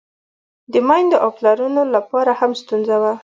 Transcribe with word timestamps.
د 0.71 0.73
میندو 0.87 1.17
او 1.23 1.29
پلرونو 1.37 1.81
له 1.93 1.99
پاره 2.09 2.33
هم 2.39 2.51
ستونزه 2.61 2.95
وه. 3.01 3.13